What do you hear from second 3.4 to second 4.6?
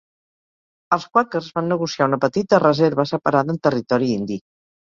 en territori indi.